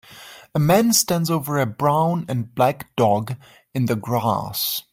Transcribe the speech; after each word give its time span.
A 0.55 0.57
man 0.59 0.93
stands 0.93 1.29
over 1.29 1.59
a 1.59 1.67
brown 1.67 2.25
and 2.27 2.55
black 2.55 2.89
dog 2.95 3.35
in 3.75 3.85
the 3.85 3.95
grass. 3.95 4.81